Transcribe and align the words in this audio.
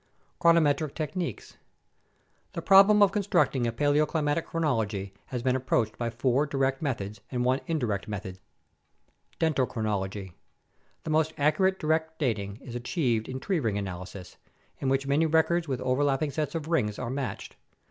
Chronometric 0.39 0.95
Techniques 0.95 1.57
The 2.53 2.61
problem 2.63 3.03
of 3.03 3.11
constructing 3.11 3.67
a 3.67 3.71
paleoclimatic 3.71 4.47
chronology 4.47 5.13
has 5.27 5.43
been 5.43 5.55
ap 5.55 5.67
proached 5.67 5.95
by 5.99 6.09
four 6.09 6.47
direct 6.47 6.81
methods 6.81 7.21
and 7.29 7.45
one 7.45 7.61
indirect 7.67 8.07
method. 8.07 8.39
Dendrochronology 9.39 10.33
The 11.03 11.09
most 11.11 11.33
accurate 11.37 11.77
direct 11.77 12.17
dating 12.17 12.57
is 12.63 12.73
achieved 12.73 13.29
in 13.29 13.39
tree 13.39 13.59
ring 13.59 13.77
analysis, 13.77 14.37
in 14.79 14.89
which 14.89 15.05
many 15.05 15.27
records 15.27 15.67
with 15.67 15.79
overlapping 15.81 16.31
sets 16.31 16.55
of 16.55 16.67
rings 16.67 16.97
are 16.97 17.11
matched. 17.11 17.55